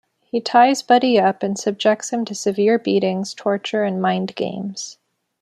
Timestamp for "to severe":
2.25-2.79